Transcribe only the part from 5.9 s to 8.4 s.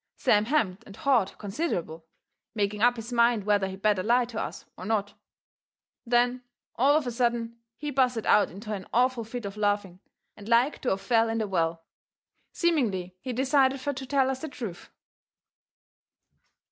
Then, all of a sudden, he busted